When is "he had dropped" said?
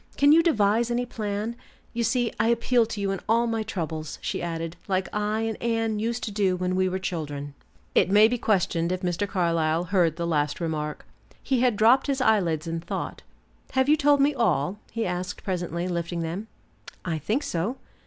11.43-12.07